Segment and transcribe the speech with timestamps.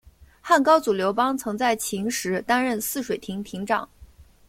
[0.41, 3.87] 汉高祖刘邦曾在秦时担任泗水亭亭长。